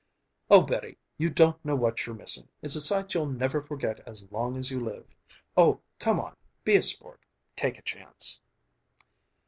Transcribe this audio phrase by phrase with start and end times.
[0.49, 2.47] "Oh Betty, you don't know what you're missing!
[2.63, 5.15] It's a sight you'll never forget as long as you live...
[5.55, 6.35] oh, come on!
[6.63, 7.19] Be a sport.
[7.55, 8.41] Take a chance!"